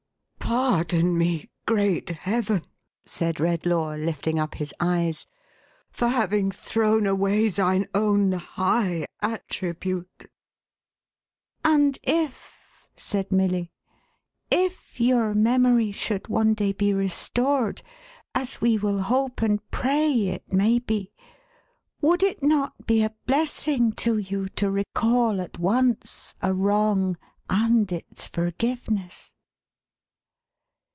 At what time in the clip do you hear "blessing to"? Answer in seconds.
23.25-24.17